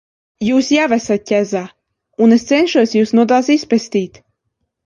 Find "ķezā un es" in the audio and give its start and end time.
1.31-2.47